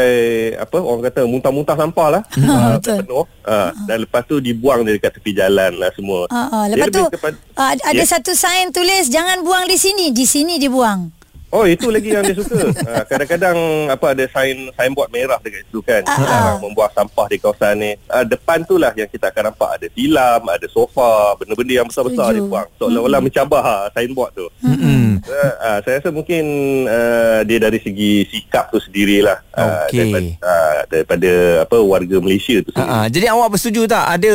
apa 0.53 0.77
orang 0.77 1.01
kata 1.03 1.25
muntah-muntah 1.25 1.73
sampah 1.73 2.07
lah 2.13 2.21
uh, 2.37 2.69
betul. 2.77 2.97
penuh 3.01 3.25
uh, 3.41 3.69
dan 3.83 3.97
lepas 4.05 4.21
tu 4.21 4.37
dibuang 4.37 4.85
dia 4.85 4.93
dekat 4.93 5.17
tepi 5.17 5.33
jalan 5.33 5.73
lah 5.73 5.89
semua. 5.91 6.29
Ah. 6.29 6.69
Dia 6.69 6.77
Lepas 6.77 6.87
tu 6.87 7.01
lebih 7.01 7.13
kepada- 7.17 7.41
ah, 7.57 7.73
ada 7.73 7.97
Ya. 7.97 8.05
satu 8.05 8.31
sign 8.31 8.69
tulis 8.69 9.09
jangan 9.09 9.41
buang 9.41 9.65
di 9.65 9.73
sini, 9.75 10.13
di 10.13 10.23
sini 10.23 10.61
dibuang. 10.61 11.14
Oh 11.55 11.63
itu 11.63 11.87
lagi 11.87 12.11
yang 12.11 12.27
dia 12.27 12.35
suka. 12.35 12.67
ha, 12.83 13.01
kadang-kadang 13.09 13.55
apa 13.87 14.11
ada 14.11 14.27
sign 14.27 14.67
signboard 14.75 15.07
merah 15.07 15.39
dekat 15.39 15.63
situ 15.63 15.79
kan. 15.79 16.03
Ah, 16.03 16.19
Dilarang 16.19 16.59
membuang 16.67 16.91
sampah 16.91 17.31
di 17.31 17.39
kawasan 17.39 17.79
ni. 17.79 17.91
Ha, 18.11 18.27
depan 18.27 18.67
tu 18.67 18.75
lah 18.75 18.91
yang 18.91 19.07
kita 19.07 19.31
akan 19.31 19.55
nampak 19.55 19.79
ada 19.79 19.87
tilam, 19.87 20.43
ada 20.51 20.67
sofa, 20.67 21.39
benda-benda 21.39 21.79
yang 21.79 21.87
besar-besar 21.87 22.35
Setuju. 22.35 22.43
dia 22.43 22.51
buang. 22.51 22.67
Seolah-olah 22.75 23.19
mencabar 23.23 23.61
ha, 23.63 23.75
signboard 23.95 24.31
tu. 24.35 24.47
Hmm. 24.59 25.23
Uh, 25.25 25.55
uh, 25.63 25.77
saya 25.87 26.03
rasa 26.03 26.11
mungkin 26.11 26.43
uh, 26.91 27.39
dia 27.47 27.57
dari 27.57 27.79
segi 27.79 28.27
sikap 28.27 28.67
tu 28.69 28.83
sendirilah 28.83 29.39
uh, 29.55 29.87
Okey. 29.87 29.95
daripada, 29.95 30.27
uh, 30.43 30.79
daripada 30.91 31.31
apa 31.63 31.77
warga 31.79 32.17
Malaysia 32.19 32.59
tu 32.59 32.75
sendiri. 32.75 32.91
Ha, 32.91 33.07
jadi 33.07 33.31
awak 33.31 33.55
bersetuju 33.55 33.87
tak 33.87 34.05
ada 34.19 34.33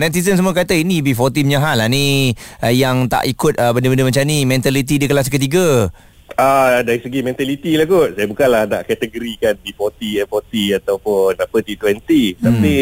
netizen 0.00 0.40
semua 0.40 0.56
kata 0.56 0.72
ini 0.72 1.04
B40 1.04 1.44
punya 1.44 1.60
hal 1.60 1.84
lah 1.84 1.88
ni 1.92 2.32
uh, 2.64 2.72
yang 2.72 3.12
tak 3.12 3.28
ikut 3.28 3.60
uh, 3.60 3.76
benda-benda 3.76 4.08
macam 4.08 4.24
ni 4.24 4.48
mentality 4.48 4.96
dia 4.96 5.06
kelas 5.06 5.28
ketiga. 5.28 5.92
Ah 6.36 6.80
dari 6.80 7.00
segi 7.02 7.20
mentality 7.20 7.76
lah 7.76 7.86
kot. 7.86 8.16
Saya 8.16 8.26
bukanlah 8.26 8.62
nak 8.68 8.82
kategorikan 8.88 9.54
B40, 9.60 10.26
F40 10.26 10.52
ataupun 10.82 11.32
apa 11.36 11.56
T20. 11.60 11.88
Hmm. 11.88 12.42
Tapi 12.42 12.74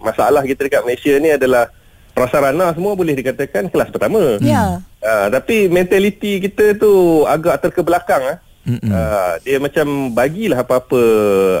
masalah 0.00 0.42
kita 0.46 0.66
dekat 0.68 0.82
Malaysia 0.86 1.14
ni 1.18 1.30
adalah 1.34 1.70
prasarana 2.12 2.72
semua 2.76 2.92
boleh 2.92 3.16
dikatakan 3.16 3.72
kelas 3.72 3.90
pertama. 3.90 4.36
Ya. 4.44 4.84
Ah, 5.02 5.26
tapi 5.32 5.66
mentality 5.66 6.38
kita 6.38 6.78
tu 6.78 7.24
agak 7.26 7.68
terkebelakang 7.68 8.22
ah. 8.22 8.38
Uh, 8.62 9.34
dia 9.42 9.58
macam 9.58 10.14
bagilah 10.14 10.62
apa-apa 10.62 11.02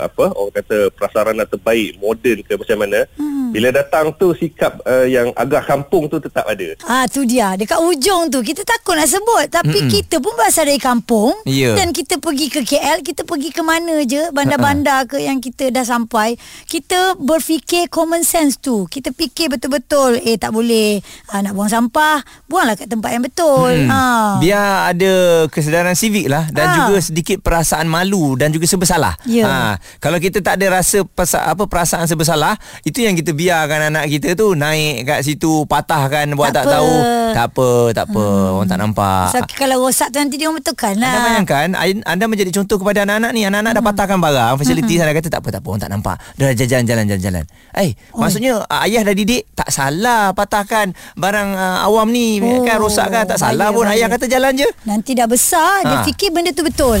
apa 0.06 0.30
orang 0.38 0.54
kata 0.54 0.86
prasarana 0.94 1.42
terbaik 1.42 1.98
moden 1.98 2.46
ke 2.46 2.54
macam 2.54 2.78
mana 2.78 3.10
hmm. 3.18 3.41
Bila 3.52 3.68
datang 3.70 4.10
tu 4.12 4.32
sikap 4.32 4.80
uh, 4.82 5.04
yang 5.04 5.30
agak 5.32 5.62
kampung 5.62 6.08
tu 6.08 6.16
tetap 6.16 6.42
ada. 6.44 6.72
Ah 6.82 7.04
tu 7.04 7.22
dia. 7.22 7.52
Dekat 7.54 7.78
ujung 7.78 8.26
tu 8.26 8.40
kita 8.40 8.62
takut 8.62 8.96
nak 8.96 9.06
sebut. 9.06 9.46
Tapi 9.46 9.78
Mm-mm. 9.78 9.92
kita 9.92 10.18
pun 10.18 10.32
berasal 10.32 10.64
dari 10.64 10.80
kampung. 10.80 11.36
Ya. 11.44 11.76
dan 11.76 11.92
kita 11.92 12.16
pergi 12.16 12.48
ke 12.48 12.60
KL 12.62 13.02
kita 13.02 13.22
pergi 13.22 13.48
ke 13.48 13.60
mana 13.60 14.00
je. 14.02 14.32
Bandar-bandar 14.32 15.04
ke 15.06 15.20
yang 15.20 15.38
kita 15.38 15.68
dah 15.68 15.84
sampai. 15.84 16.34
Kita 16.64 17.14
berfikir 17.16 17.86
common 17.86 18.22
sense 18.22 18.56
tu. 18.56 18.86
Kita 18.86 19.10
fikir 19.10 19.50
betul-betul 19.50 20.16
eh 20.18 20.34
tak 20.34 20.50
boleh. 20.50 20.98
Ah, 21.28 21.40
nak 21.40 21.52
buang 21.52 21.68
sampah. 21.68 22.18
Buanglah 22.46 22.74
kat 22.74 22.88
tempat 22.88 23.10
yang 23.10 23.22
betul. 23.22 23.68
Hmm. 23.68 23.90
ah. 23.90 24.30
Biar 24.38 24.64
ada 24.90 25.12
kesedaran 25.46 25.92
sivik 25.92 26.26
lah. 26.26 26.48
Dan 26.48 26.64
Ah. 26.64 26.74
juga 26.78 26.96
sedikit 26.98 27.38
perasaan 27.38 27.84
malu 27.84 28.32
dan 28.34 28.48
juga 28.48 28.64
sebersalah. 28.64 29.12
Ya. 29.24 29.44
Ha, 29.44 29.52
kalau 29.98 30.16
kita 30.16 30.40
tak 30.40 30.56
ada 30.56 30.78
rasa 30.78 31.02
pasa, 31.04 31.44
apa 31.44 31.66
perasaan 31.66 32.06
sebersalah, 32.06 32.54
itu 32.82 33.02
yang 33.02 33.12
kita 33.12 33.34
biarkan 33.42 33.90
anak 33.90 34.04
kita 34.08 34.32
tu 34.32 34.54
naik 34.54 35.02
kat 35.04 35.20
situ 35.20 35.66
patahkan 35.66 36.30
buat 36.32 36.48
Tak 36.48 36.62
tak, 36.62 36.64
apa. 36.64 36.74
tahu. 36.78 36.92
Tak 37.32 37.46
apa, 37.48 37.68
tak 37.90 38.06
apa. 38.06 38.22
Hmm. 38.22 38.52
Orang 38.52 38.68
tak 38.68 38.78
nampak. 38.78 39.24
so, 39.28 39.38
kalau 39.56 39.76
rosak 39.82 40.08
tu 40.08 40.16
nanti 40.16 40.36
dia 40.36 40.46
orang 40.46 40.60
betulkan 40.60 40.94
lah 40.94 41.08
Anda 41.08 41.20
bayangkan 41.24 41.66
Anda 42.04 42.24
menjadi 42.26 42.50
contoh 42.52 42.76
kepada 42.76 43.02
anak-anak 43.02 43.30
ni 43.32 43.42
Anak-anak 43.42 43.72
dah 43.72 43.82
patahkan 43.82 44.18
barang 44.18 44.52
Fasiliti 44.54 44.94
sana 44.94 45.10
kata 45.10 45.28
tak 45.28 45.40
apa 45.40 45.48
tak 45.50 45.60
apa 45.60 45.66
Orang 45.66 45.80
tak 45.80 45.90
nampak 45.90 46.16
Dah 46.36 46.52
jalan 46.52 46.84
jalan 46.84 47.04
jalan 47.06 47.22
jalan 47.22 47.44
Eh 47.74 47.90
maksudnya 48.12 48.60
ah, 48.66 48.84
Ayah 48.84 49.00
dah 49.02 49.12
didik 49.12 49.48
Tak 49.52 49.68
salah 49.68 50.30
patahkan 50.30 50.92
Barang 51.14 51.52
uh, 51.52 51.82
awam 51.82 52.08
ni 52.08 52.36
Oh, 52.38 52.62
Kan 52.62 52.76
rosakkan 52.76 53.24
Tak 53.24 53.40
salah 53.40 53.68
bahaya, 53.68 53.74
pun 53.74 53.84
bahaya. 53.86 53.98
Ayah 53.98 54.08
kata 54.12 54.26
jalan 54.28 54.52
je 54.54 54.68
nanti 54.84 55.12
dah 55.12 55.24
besar 55.24 55.82
dia 55.82 55.94
Ha. 55.94 56.04
fikir 56.04 56.28
benda 56.30 56.52
tu 56.52 56.60
betul 56.62 57.00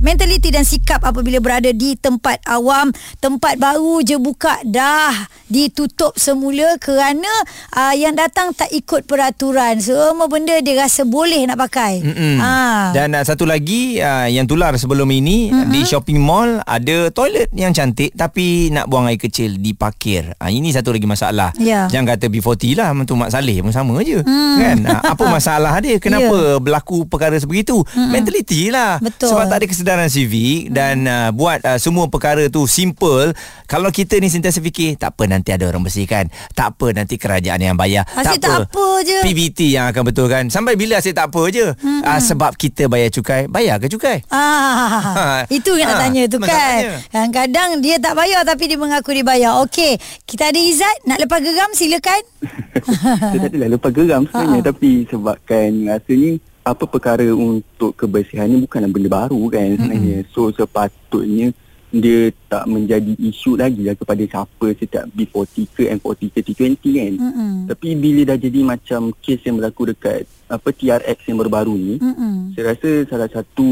Mentaliti 0.00 0.48
dan 0.50 0.64
sikap 0.64 1.04
apabila 1.04 1.38
berada 1.38 1.70
di 1.70 1.94
tempat 1.96 2.40
awam, 2.48 2.90
tempat 3.20 3.60
baru 3.60 4.00
je 4.00 4.16
buka 4.16 4.60
dah 4.64 5.12
ditutup 5.50 6.14
semula 6.16 6.78
kerana 6.78 7.28
uh, 7.74 7.92
yang 7.92 8.14
datang 8.14 8.54
tak 8.54 8.70
ikut 8.70 9.04
peraturan. 9.04 9.82
Semua 9.82 10.30
benda 10.30 10.54
dia 10.62 10.78
rasa 10.78 11.02
boleh 11.02 11.44
nak 11.50 11.58
pakai. 11.58 12.00
Mm-mm. 12.00 12.36
Ah. 12.38 12.94
Dan 12.94 13.12
uh, 13.18 13.24
satu 13.26 13.44
lagi 13.44 13.98
uh, 13.98 14.30
yang 14.30 14.46
tular 14.46 14.72
sebelum 14.78 15.10
ini 15.10 15.50
mm-hmm. 15.50 15.70
di 15.74 15.80
shopping 15.82 16.22
mall 16.22 16.62
ada 16.64 17.10
toilet 17.10 17.50
yang 17.52 17.74
cantik 17.74 18.14
tapi 18.14 18.70
nak 18.70 18.86
buang 18.86 19.10
air 19.10 19.18
kecil 19.18 19.58
di 19.58 19.74
parkir. 19.74 20.32
Uh, 20.38 20.48
ini 20.48 20.70
satu 20.70 20.94
lagi 20.94 21.04
masalah. 21.10 21.50
Ya. 21.58 21.90
Jangan 21.90 22.16
kata 22.16 22.30
B40 22.30 22.78
lah 22.78 22.94
untuk 22.94 23.18
Mak 23.18 23.34
Saleh 23.34 23.58
pun 23.60 23.74
sama 23.74 23.98
je. 24.06 24.22
Mm. 24.22 24.56
Kan? 24.62 24.78
Uh, 24.86 25.02
apa 25.02 25.24
masalah 25.36 25.74
dia? 25.82 25.98
Kenapa 25.98 26.62
berlaku 26.62 27.04
perkara 27.10 27.34
sebegitu? 27.42 27.82
Mm-mm. 27.82 28.14
Mentality 28.14 28.70
lah. 28.70 29.02
Betul. 29.02 29.34
Sebab 29.34 29.44
tak 29.50 29.58
ada 29.60 29.66
kesedaran 29.66 29.89
civik 30.06 30.70
dan 30.70 31.02
uh, 31.08 31.28
buat 31.34 31.58
uh, 31.66 31.78
semua 31.80 32.06
perkara 32.06 32.46
tu 32.46 32.68
simple. 32.70 33.34
Kalau 33.66 33.90
kita 33.90 34.18
ni 34.22 34.30
sentiasa 34.30 34.62
fikir 34.62 34.94
tak 34.94 35.18
apa 35.18 35.26
nanti 35.26 35.50
ada 35.50 35.66
orang 35.66 35.82
bersihkan. 35.82 36.30
Tak 36.54 36.78
apa 36.78 36.94
nanti 36.94 37.18
kerajaan 37.18 37.58
yang 37.58 37.74
bayar. 37.74 38.06
Asyik 38.14 38.38
tak 38.38 38.70
apa 38.70 38.86
je. 39.02 39.18
PBT 39.26 39.74
yang 39.74 39.90
akan 39.90 40.02
betulkan. 40.06 40.42
Sampai 40.50 40.78
bila 40.78 40.98
asyik 41.02 41.18
tak 41.18 41.30
apa 41.34 41.42
je? 41.50 41.66
Hmm. 41.82 42.02
Uh, 42.06 42.20
sebab 42.20 42.54
kita 42.54 42.86
bayar 42.86 43.10
cukai. 43.10 43.50
Bayar 43.50 43.82
ke 43.82 43.90
cukai? 43.90 44.22
Ah, 44.30 45.02
Ha. 45.10 45.24
itu 45.58 45.74
yang 45.74 45.90
nak 45.90 45.98
Ha, 45.98 46.02
tanya 46.06 46.22
tu 46.30 46.38
kan. 46.38 46.80
Kadang-kadang 47.10 47.70
dia 47.80 47.96
tak 47.98 48.14
bayar 48.14 48.42
tapi 48.44 48.70
dia 48.70 48.78
mengaku 48.78 49.10
dia 49.16 49.24
bayar. 49.26 49.52
Okey, 49.66 49.96
kita 50.26 50.52
ada 50.52 50.60
Izzat 50.60 50.96
nak 51.06 51.18
lepas 51.22 51.40
geram 51.40 51.70
silakan. 51.72 52.20
Saya 53.32 53.38
tak 53.46 53.50
adalah 53.54 53.68
lepas 53.76 53.90
geram 53.90 54.22
sebenarnya 54.28 54.60
Ha-ha. 54.62 54.68
Tapi 54.70 54.90
sebabkan 55.08 55.68
rasanya 55.88 56.30
Apa 56.60 56.84
perkara 56.84 57.24
untuk 57.32 57.96
kebersihan 57.96 58.46
ni 58.46 58.60
bukanlah 58.60 58.90
benda 58.92 59.08
baru 59.08 59.40
kan 59.48 59.74
sebenarnya 59.74 60.28
So 60.30 60.52
sepatutnya 60.52 61.56
dia 61.90 62.30
tak 62.46 62.70
menjadi 62.70 63.18
isu 63.18 63.58
lagi 63.58 63.82
lah 63.82 63.98
kepada 63.98 64.22
siapa 64.22 64.66
setiap 64.78 65.10
B40 65.10 65.66
ke 65.74 65.82
M40 65.98 66.22
ke 66.30 66.40
T20 66.46 66.78
kan 66.78 67.12
Mm-mm. 67.18 67.52
Tapi 67.66 67.88
bila 67.98 68.30
dah 68.30 68.38
jadi 68.38 68.60
macam 68.62 69.10
kes 69.18 69.42
yang 69.42 69.58
berlaku 69.58 69.90
dekat 69.90 70.22
apa 70.46 70.70
TRX 70.70 71.18
yang 71.26 71.42
baru-baru 71.42 71.74
ni 71.74 71.94
Mm-mm. 71.98 72.54
saya 72.54 72.74
rasa 72.74 72.90
salah 73.10 73.26
satu 73.26 73.68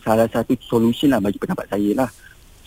salah 0.00 0.28
satu 0.32 0.56
solution 0.64 1.12
lah 1.12 1.20
bagi 1.20 1.36
pendapat 1.36 1.68
saya 1.68 1.92
lah. 1.92 2.10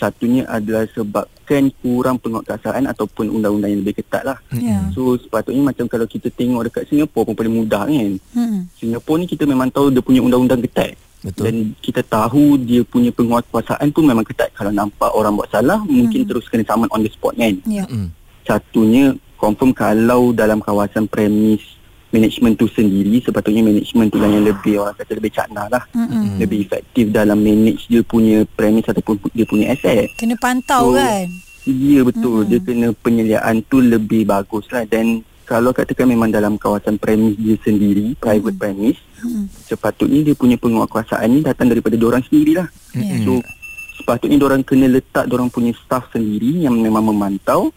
Satunya 0.02 0.50
adalah 0.50 0.90
sebabkan 0.98 1.70
kurang 1.78 2.18
penguatkuasaan 2.18 2.90
ataupun 2.90 3.30
undang-undang 3.30 3.70
yang 3.70 3.86
lebih 3.86 4.02
ketat 4.02 4.26
lah. 4.26 4.42
Ya. 4.50 4.82
So 4.98 5.14
sepatutnya 5.14 5.62
macam 5.62 5.86
kalau 5.86 6.10
kita 6.10 6.34
tengok 6.34 6.66
dekat 6.66 6.90
Singapura 6.90 7.30
pun 7.30 7.38
paling 7.38 7.54
mudah 7.54 7.86
kan. 7.86 8.18
Mm-mm. 8.18 8.66
Singapura 8.82 9.22
ni 9.22 9.30
kita 9.30 9.46
memang 9.46 9.70
tahu 9.70 9.94
dia 9.94 10.02
punya 10.02 10.26
undang-undang 10.26 10.58
ketat. 10.66 10.98
Betul. 11.22 11.44
Dan 11.46 11.56
kita 11.86 12.02
tahu 12.02 12.58
dia 12.58 12.82
punya 12.82 13.14
penguatkuasaan 13.14 13.94
pun 13.94 14.10
memang 14.10 14.26
ketat. 14.26 14.50
Kalau 14.58 14.74
nampak 14.74 15.14
orang 15.14 15.38
buat 15.38 15.54
salah, 15.54 15.78
mungkin 15.86 16.26
terus 16.26 16.50
kena 16.50 16.66
saman 16.66 16.90
on 16.90 17.06
the 17.06 17.12
spot 17.14 17.38
kan. 17.38 17.62
Ya. 17.70 17.86
Mm. 17.86 18.10
Satunya 18.42 19.14
confirm 19.38 19.70
kalau 19.70 20.34
dalam 20.34 20.66
kawasan 20.66 21.06
premis 21.06 21.62
management 22.12 22.54
tu 22.56 22.68
sendiri 22.68 23.20
sepatutnya 23.20 23.64
management 23.64 24.08
tu 24.08 24.18
lah 24.18 24.28
yang 24.28 24.44
lebih 24.44 24.78
orang 24.78 24.94
kata 24.94 25.12
lebih 25.16 25.32
cakna 25.32 25.66
lah 25.68 25.84
Mm-mm. 25.92 26.38
lebih 26.38 26.64
efektif 26.64 27.10
dalam 27.10 27.40
manage 27.40 27.88
dia 27.88 28.00
punya 28.02 28.44
premis 28.46 28.86
ataupun 28.86 29.16
dia 29.32 29.44
punya 29.44 29.72
aset 29.72 30.12
Kena 30.16 30.36
pantau 30.36 30.92
So, 30.92 31.00
kan. 31.00 31.28
Ya 31.62 32.02
betul. 32.02 32.50
Dia 32.50 32.58
kena 32.58 32.90
penyediaan 32.92 33.62
tu 33.64 33.80
lebih 33.80 34.26
bagus 34.26 34.66
lah 34.70 34.82
dan 34.84 35.22
kalau 35.44 35.70
katakan 35.70 36.08
memang 36.08 36.28
dalam 36.28 36.58
kawasan 36.58 36.98
premis 36.98 37.38
dia 37.38 37.56
sendiri 37.60 38.14
private 38.16 38.58
premis 38.58 38.98
Mm. 39.22 39.46
sepatutnya 39.70 40.26
dia 40.26 40.34
punya 40.34 40.58
penguatkuasaan 40.58 41.30
ni 41.30 41.46
datang 41.46 41.70
daripada 41.70 41.94
diorang 41.94 42.26
sendirilah. 42.26 42.66
Ya. 42.98 43.22
So 43.22 43.38
sepatutnya 43.94 44.42
orang 44.42 44.66
kena 44.66 44.90
letak 44.90 45.30
orang 45.30 45.46
punya 45.46 45.78
staff 45.78 46.10
sendiri 46.10 46.66
yang 46.66 46.74
memang 46.74 47.06
memantau 47.06 47.70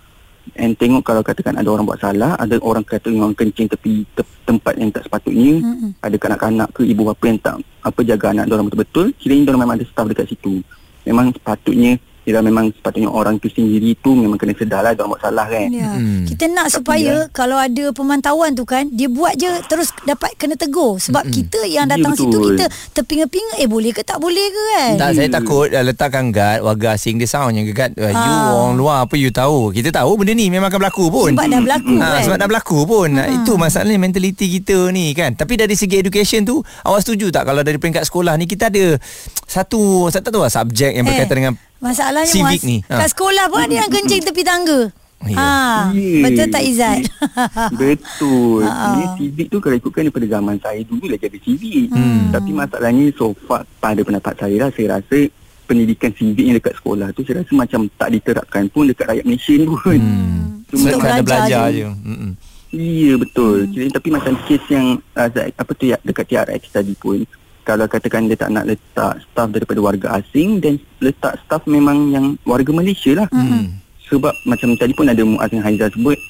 and 0.54 0.76
tengok 0.76 1.02
kalau 1.02 1.24
katakan 1.24 1.56
ada 1.56 1.68
orang 1.72 1.88
buat 1.88 2.00
salah, 2.00 2.36
ada 2.36 2.60
orang 2.60 2.84
kata 2.84 3.08
orang 3.10 3.32
kencing 3.32 3.68
tepi 3.68 4.04
te, 4.12 4.22
tempat 4.44 4.76
yang 4.76 4.92
tak 4.92 5.08
sepatutnya, 5.08 5.64
Mm-mm. 5.64 5.90
ada 6.04 6.16
kanak-kanak 6.20 6.68
ke 6.76 6.84
ibu 6.84 7.02
bapa 7.08 7.24
yang 7.24 7.40
tak 7.40 7.56
apa 7.80 8.00
jaga 8.04 8.26
anak 8.36 8.52
orang 8.52 8.68
betul-betul, 8.68 9.06
kiranya 9.16 9.52
orang 9.52 9.60
memang 9.64 9.76
ada 9.80 9.86
staff 9.88 10.06
dekat 10.08 10.26
situ. 10.28 10.60
Memang 11.04 11.32
sepatutnya 11.36 12.00
Ialah 12.25 12.40
memang 12.40 12.64
sepatutnya 12.71 13.07
orang 13.07 13.37
tu 13.37 13.47
sendiri 13.47 13.93
tu 13.97 14.12
memang 14.12 14.35
kena 14.35 14.52
sedar 14.52 14.81
lah 14.81 14.93
dia 14.93 15.04
buat 15.04 15.19
salah 15.19 15.45
kan. 15.45 15.69
Ya. 15.69 15.88
Hmm. 15.90 16.25
Kita 16.25 16.49
nak 16.49 16.66
Tapi 16.66 16.75
supaya 16.75 17.14
kalau 17.31 17.54
ada 17.54 17.85
pemantauan 17.90 18.52
tu 18.52 18.64
kan 18.64 18.88
dia 18.88 19.07
buat 19.07 19.33
je 19.35 19.47
terus 19.64 19.93
dapat 20.02 20.33
kena 20.35 20.54
tegur 20.54 20.97
sebab 20.97 21.21
kita 21.26 21.61
yang 21.64 21.85
Ya, 21.85 21.90
datang 21.93 22.14
situ 22.14 22.33
betul. 22.33 22.57
kita 22.57 22.64
terpinga-pinga 22.95 23.54
eh 23.57 23.66
boleh 23.66 23.90
ke 23.90 24.00
tak 24.00 24.16
boleh 24.16 24.40
ke 24.43 24.62
kan. 24.73 24.93
Tak 24.97 25.11
saya 25.12 25.28
takut 25.31 25.69
uh, 25.69 25.85
letakkan 25.85 26.25
guard 26.28 26.61
warga 26.62 26.95
asing 26.95 27.16
dia 27.16 27.26
soundnya 27.26 27.61
guard 27.66 27.93
uh, 27.95 28.09
you 28.09 28.16
Ah. 28.33 28.57
orang 28.59 28.75
luar 28.75 28.97
apa 29.02 29.14
you 29.14 29.28
tahu. 29.28 29.69
Kita 29.71 29.93
tahu 29.93 30.16
benda 30.16 30.33
ni 30.33 30.49
memang 30.49 30.66
akan 30.66 30.81
berlaku 30.81 31.04
pun. 31.09 31.31
Sebab 31.31 31.45
dah 31.47 31.61
berlaku 31.61 31.93
Ha, 31.95 32.07
kan. 32.09 32.23
sebab 32.23 32.37
dah 32.37 32.49
berlaku 32.49 32.78
pun. 32.85 33.09
Ha. 33.12 33.25
Itu 33.35 33.52
masalahnya 33.54 33.99
mentaliti 33.99 34.49
kita 34.50 34.88
ni 34.88 35.12
kan. 35.12 35.35
Tapi 35.35 35.54
dari 35.54 35.75
segi 35.75 35.95
education 35.95 36.40
tu 36.43 36.57
awak 36.83 37.00
setuju 37.00 37.28
tak 37.28 37.45
kalau 37.45 37.61
dari 37.61 37.76
peringkat 37.76 38.02
sekolah 38.02 38.33
ni 38.35 38.47
kita 38.47 38.66
ada 38.66 38.97
satu 39.45 40.09
saya 40.09 40.21
tak 40.21 40.31
tahu 40.31 40.40
lah 40.40 40.50
subjek 40.50 40.90
yang 40.90 41.04
berkaitan 41.04 41.37
dengan 41.37 41.54
Masalahnya 41.85 42.33
civic 42.33 42.57
Muaz, 42.57 42.64
ni. 42.64 42.76
Ha. 42.83 42.97
kat 42.97 43.09
sekolah 43.11 43.45
pun 43.47 43.61
ada 43.61 43.75
yang 43.76 43.91
kencing 43.91 44.23
tepi 44.23 44.41
tangga. 44.43 44.81
Ya. 45.23 45.37
Ha, 45.37 45.49
Ya. 45.91 46.21
betul 46.23 46.47
tak 46.49 46.62
Izzat? 46.62 47.00
Betul. 47.81 48.61
Ha. 48.61 48.69
Sebenarnya 48.69 49.09
civic 49.14 49.47
tu 49.47 49.57
kalau 49.59 49.75
ikutkan 49.75 50.03
daripada 50.03 50.26
zaman 50.31 50.57
saya 50.59 50.81
dulu 50.83 51.05
lagi 51.07 51.25
ada 51.25 51.38
civic. 51.38 51.88
Hmm. 51.91 52.29
Tapi 52.29 52.50
masalahnya 52.50 53.05
so 53.11 53.33
far 53.43 53.64
pada 53.79 54.00
pendapat 54.00 54.35
saya 54.35 54.57
lah 54.59 54.71
saya 54.71 54.87
rasa 54.95 55.19
pendidikan 55.64 56.12
civic 56.12 56.45
yang 56.45 56.57
dekat 56.57 56.76
sekolah 56.76 57.09
tu 57.11 57.21
saya 57.23 57.41
rasa 57.41 57.53
macam 57.55 57.88
tak 57.91 58.09
diterapkan 58.11 58.64
pun 58.69 58.85
dekat 58.85 59.07
rakyat 59.07 59.25
Malaysia 59.25 59.55
ni 59.55 59.64
pun. 59.67 59.97
Hmm. 59.97 60.41
Cuma 60.67 60.85
Untuk 60.87 60.99
Sekadar 60.99 61.17
belajar 61.17 61.23
belajar 61.23 61.64
je. 61.67 61.79
je. 61.79 61.88
Mm-mm. 62.05 62.31
Ya 62.75 63.14
betul. 63.14 63.57
Hmm. 63.61 63.73
Jadi, 63.73 63.88
tapi 63.88 64.09
macam 64.11 64.33
kes 64.43 64.64
yang 64.69 64.87
uh, 65.14 65.29
apa 65.31 65.71
tu 65.73 65.85
ya 65.87 65.97
dekat 66.03 66.25
TRX 66.26 66.62
tadi 66.71 66.93
pun 66.95 67.25
kalau 67.64 67.88
katakan 67.88 68.28
dia 68.28 68.37
tak 68.37 68.52
nak 68.52 68.68
letak 68.68 69.25
staff 69.25 69.49
daripada 69.49 69.80
warga 69.80 70.21
asing 70.21 70.61
dan 70.61 70.76
letak 71.00 71.40
staff 71.44 71.64
memang 71.64 72.12
yang 72.12 72.26
warga 72.44 72.71
Malaysia 72.71 73.16
lah. 73.16 73.26
Hmm. 73.33 73.80
Sebab 74.12 74.37
macam 74.44 74.76
tadi 74.76 74.92
pun 74.92 75.09
ada 75.09 75.25
Muaz 75.25 75.49
dan 75.49 75.64
Haizal 75.64 75.88
sebut 75.88 76.21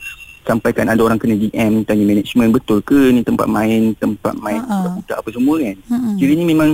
sampaikan 0.47 0.87
ada 0.87 1.01
orang 1.03 1.19
kena 1.19 1.35
DM 1.35 1.83
tanya 1.83 2.05
management 2.05 2.55
betul 2.55 2.79
ke 2.85 3.11
ni 3.11 3.25
tempat 3.25 3.49
main 3.49 3.97
tempat 3.97 4.37
main 4.39 4.61
Ha, 4.63 4.69
ha. 4.69 4.77
budak-budak 4.79 5.17
apa 5.19 5.29
semua 5.35 5.57
kan. 5.59 5.77
Mm-mm. 5.91 6.15
Kiranya 6.21 6.45
memang 6.47 6.71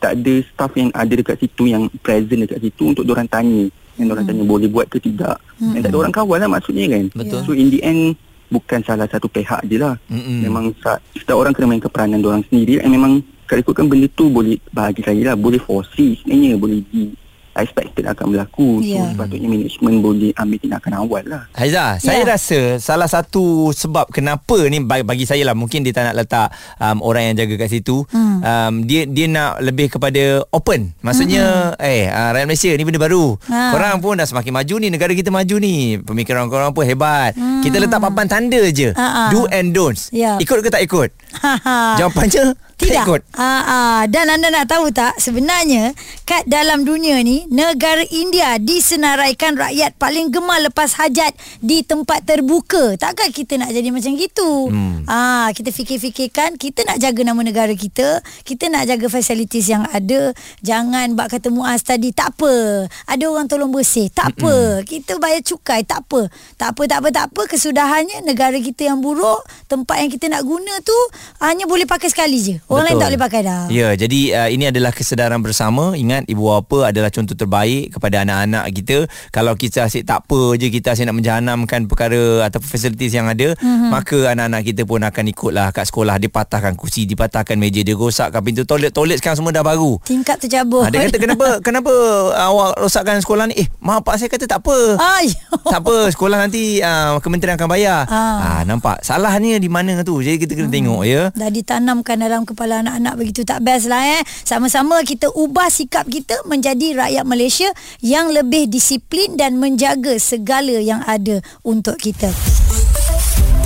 tak 0.00 0.12
ada 0.18 0.34
staff 0.50 0.72
yang 0.74 0.90
ada 0.96 1.12
dekat 1.12 1.36
situ 1.38 1.62
yang 1.68 1.86
present 2.00 2.48
dekat 2.48 2.58
situ 2.64 2.82
untuk 2.90 3.04
orang 3.06 3.28
tanya 3.30 3.68
yang 4.00 4.08
orang 4.10 4.24
tanya 4.24 4.42
boleh 4.42 4.66
buat 4.66 4.88
ke 4.88 4.98
tidak. 4.98 5.36
Dan 5.60 5.80
tak 5.84 5.92
ada 5.92 5.98
orang 6.00 6.14
kawal 6.16 6.38
lah 6.40 6.50
maksudnya 6.50 6.88
kan. 6.88 7.04
Betul. 7.12 7.40
So 7.44 7.52
in 7.52 7.68
the 7.68 7.80
end 7.84 8.16
bukan 8.50 8.80
salah 8.82 9.06
satu 9.06 9.30
pihak 9.30 9.62
je 9.68 9.76
lah. 9.78 9.94
Mm-mm. 10.10 10.42
Memang 10.48 10.74
setiap 11.14 11.36
orang 11.36 11.52
kena 11.54 11.70
mainkan 11.70 11.92
peranan 11.92 12.24
orang 12.24 12.42
sendiri 12.48 12.80
dan 12.80 12.90
memang 12.90 13.22
kalau 13.50 13.66
ikutkan 13.66 13.90
benda 13.90 14.06
tu 14.14 14.30
boleh 14.30 14.62
bagi 14.70 15.02
saya 15.02 15.34
lah. 15.34 15.34
Boleh 15.34 15.58
foresee 15.58 16.14
sebenarnya 16.22 16.54
boleh 16.54 16.78
di 16.86 17.10
expected 17.54 18.06
akan 18.06 18.30
berlaku. 18.30 18.78
Ya. 18.80 19.02
So 19.02 19.14
sepatutnya 19.14 19.48
management 19.48 19.96
boleh 20.00 20.30
ambil 20.34 20.58
tindakan 20.58 20.92
awal 20.96 21.22
lah. 21.24 21.42
Haiza, 21.52 21.98
saya 21.98 22.22
Ya. 22.22 22.28
rasa 22.28 22.60
salah 22.76 23.06
satu 23.06 23.44
sebab 23.70 24.08
kenapa 24.08 24.56
ni 24.66 24.78
bagi, 24.78 25.02
bagi 25.02 25.24
saya 25.24 25.42
lah 25.42 25.54
mungkin 25.54 25.80
dia 25.80 25.90
tak 25.90 26.10
nak 26.10 26.16
letak 26.16 26.48
um, 26.76 27.00
orang 27.00 27.32
yang 27.32 27.36
jaga 27.38 27.54
kat 27.58 27.70
situ. 27.70 28.04
Hmm. 28.08 28.38
Um, 28.40 28.74
dia 28.84 29.04
dia 29.04 29.26
nak 29.26 29.58
lebih 29.60 29.90
kepada 29.90 30.44
open. 30.48 30.94
Maksudnya 31.00 31.74
eh 31.76 32.06
uh, 32.06 32.30
rakyat 32.32 32.46
Malaysia 32.46 32.70
ni 32.70 32.82
benda 32.82 32.98
baru. 32.98 33.34
Ha. 33.46 33.72
Korang 33.72 33.96
pun 33.98 34.14
dah 34.14 34.24
semakin 34.24 34.52
maju 34.52 34.74
ni, 34.76 34.88
negara 34.88 35.10
kita 35.10 35.28
maju 35.28 35.56
ni. 35.56 35.96
Pemikiran 35.96 36.46
korang 36.46 36.70
pun 36.70 36.84
hebat. 36.84 37.32
Kita 37.60 37.76
letak 37.76 37.98
papan 37.98 38.26
tanda 38.26 38.62
je. 38.66 38.92
Ha, 38.92 39.06
ha. 39.06 39.22
Do 39.28 39.44
and 39.48 39.70
don'ts. 39.70 40.08
Ya. 40.10 40.36
Ikut 40.36 40.60
ke 40.60 40.68
tak 40.68 40.82
ikut? 40.82 41.08
Ha, 41.40 41.52
ha. 41.66 41.76
Jawapannya 41.96 42.56
tak 42.80 42.88
Tidak. 42.88 43.04
ikut. 43.04 43.20
Ah, 43.36 43.60
ah. 43.60 44.00
Dan 44.08 44.24
anda 44.26 44.48
nak 44.48 44.64
tahu 44.64 44.88
tak 44.88 45.20
sebenarnya 45.20 45.92
kat 46.24 46.48
dalam 46.48 46.82
dunia 46.82 47.20
ni 47.20 47.39
negara 47.48 48.04
India 48.12 48.60
disenaraikan 48.60 49.56
rakyat 49.56 49.96
paling 49.96 50.28
gemar 50.28 50.60
lepas 50.66 50.98
hajat 50.98 51.32
di 51.64 51.80
tempat 51.86 52.26
terbuka. 52.26 52.98
Takkan 53.00 53.32
kita 53.32 53.56
nak 53.56 53.72
jadi 53.72 53.88
macam 53.88 54.12
gitu? 54.18 54.68
Hmm. 54.68 55.06
Ah, 55.08 55.48
kita 55.56 55.72
fikir-fikirkan 55.72 56.60
kita 56.60 56.84
nak 56.84 57.00
jaga 57.00 57.20
nama 57.24 57.40
negara 57.40 57.72
kita, 57.72 58.20
kita 58.44 58.68
nak 58.68 58.84
jaga 58.90 59.06
fasilitis 59.06 59.70
yang 59.70 59.86
ada. 59.88 60.34
Jangan 60.60 61.14
bak 61.14 61.38
kata 61.38 61.48
Muaz 61.48 61.86
tadi 61.86 62.10
tak 62.10 62.36
apa. 62.36 62.84
Ada 63.06 63.24
orang 63.30 63.46
tolong 63.46 63.70
bersih, 63.70 64.10
tak 64.10 64.36
apa. 64.36 64.82
Kita 64.84 65.16
bayar 65.22 65.40
cukai, 65.46 65.86
tak 65.86 66.04
apa. 66.04 66.26
Tak 66.58 66.76
apa, 66.76 66.82
tak 66.90 66.98
apa, 67.00 67.08
tak 67.14 67.24
apa. 67.32 67.42
Kesudahannya 67.46 68.26
negara 68.26 68.58
kita 68.58 68.90
yang 68.90 68.98
buruk, 68.98 69.46
tempat 69.70 70.02
yang 70.02 70.10
kita 70.10 70.26
nak 70.26 70.42
guna 70.42 70.74
tu 70.82 70.96
hanya 71.38 71.64
boleh 71.70 71.86
pakai 71.86 72.10
sekali 72.10 72.38
je. 72.42 72.56
Orang 72.66 72.90
lain 72.90 72.98
Betul. 72.98 73.02
tak 73.02 73.08
boleh 73.14 73.22
pakai 73.22 73.40
dah. 73.46 73.62
Ya, 73.70 73.88
jadi 73.94 74.20
uh, 74.34 74.48
ini 74.50 74.64
adalah 74.70 74.90
kesedaran 74.90 75.40
bersama. 75.40 75.94
Ingat 75.94 76.26
ibu 76.26 76.50
bapa 76.50 76.90
adalah 76.90 77.10
contoh 77.12 77.29
terbaik 77.34 77.96
kepada 77.96 78.22
anak-anak 78.22 78.64
kita. 78.74 78.98
Kalau 79.34 79.54
kita 79.54 79.86
asyik 79.86 80.06
tak 80.06 80.26
apa 80.26 80.56
je, 80.56 80.68
kita 80.70 80.94
asyik 80.94 81.10
nak 81.10 81.16
menjahanamkan 81.18 81.86
perkara 81.90 82.46
atau 82.46 82.58
fasilitis 82.62 83.14
yang 83.14 83.26
ada, 83.26 83.54
mm-hmm. 83.58 83.90
maka 83.90 84.18
anak-anak 84.32 84.62
kita 84.66 84.82
pun 84.86 85.02
akan 85.02 85.24
ikutlah 85.30 85.68
kat 85.74 85.84
sekolah. 85.88 86.16
Dia 86.18 86.30
patahkan 86.30 86.74
kursi, 86.78 87.04
dipatahkan 87.06 87.56
meja, 87.56 87.82
dia 87.82 87.94
rosakkan 87.98 88.40
pintu 88.40 88.62
toilet. 88.64 88.94
Toilet 88.94 89.18
sekarang 89.18 89.42
semua 89.42 89.52
dah 89.54 89.64
baru. 89.64 89.98
Tingkap 90.06 90.40
tercabut. 90.40 90.86
Ha, 90.86 90.92
dia 90.92 91.06
kata 91.08 91.18
kenapa 91.18 91.46
kenapa 91.66 91.92
awak 92.36 92.80
rosakkan 92.80 93.18
sekolah 93.20 93.50
ni? 93.50 93.66
Eh, 93.66 93.68
mak 93.82 94.02
pak 94.06 94.16
saya 94.20 94.28
kata 94.32 94.46
tak 94.46 94.60
apa. 94.62 94.78
Ay. 94.98 95.32
tak 95.72 95.80
apa, 95.82 96.10
sekolah 96.12 96.38
nanti 96.40 96.80
uh, 96.80 97.18
kementerian 97.20 97.56
akan 97.58 97.68
bayar. 97.68 98.06
Ah. 98.08 98.60
Ah. 98.60 98.62
nampak. 98.64 99.02
Salahnya 99.02 99.58
di 99.58 99.68
mana 99.68 100.00
tu? 100.06 100.20
Jadi 100.20 100.36
kita 100.40 100.56
kena 100.56 100.70
tengok 100.70 101.02
ya. 101.04 101.22
Dah 101.34 101.50
ditanamkan 101.50 102.16
dalam 102.20 102.42
kepala 102.46 102.84
anak-anak 102.84 103.14
begitu 103.18 103.42
tak 103.42 103.64
best 103.64 103.90
lah 103.90 104.02
eh. 104.18 104.22
Sama-sama 104.44 105.02
kita 105.02 105.30
ubah 105.32 105.68
sikap 105.68 106.06
kita 106.06 106.44
menjadi 106.46 106.96
rakyat 106.96 107.19
Malaysia 107.24 107.70
yang 108.04 108.30
lebih 108.30 108.68
disiplin 108.68 109.34
dan 109.36 109.56
menjaga 109.56 110.16
segala 110.20 110.78
yang 110.80 111.00
ada 111.04 111.40
untuk 111.64 111.96
kita. 111.98 112.30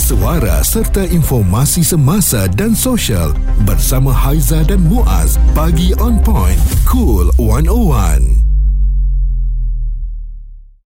Suara 0.05 0.61
serta 0.61 1.01
informasi 1.09 1.81
semasa 1.81 2.45
dan 2.53 2.77
sosial 2.77 3.33
bersama 3.65 4.13
Haiza 4.13 4.61
dan 4.69 4.85
Muaz. 4.85 5.41
Pagi 5.57 5.97
on 5.97 6.21
point. 6.21 6.61
Cool 6.85 7.33
101. 7.41 8.54